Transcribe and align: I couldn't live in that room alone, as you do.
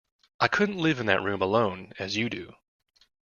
I 0.39 0.47
couldn't 0.47 0.79
live 0.79 0.99
in 0.99 1.05
that 1.05 1.21
room 1.21 1.43
alone, 1.43 1.93
as 1.99 2.17
you 2.17 2.27
do. 2.27 2.55